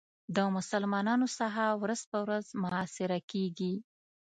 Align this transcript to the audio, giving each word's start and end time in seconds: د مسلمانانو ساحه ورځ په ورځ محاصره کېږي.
د 0.35 0.37
مسلمانانو 0.55 1.25
ساحه 1.37 1.67
ورځ 1.83 2.01
په 2.11 2.17
ورځ 2.25 2.45
محاصره 2.63 3.19
کېږي. 3.31 3.73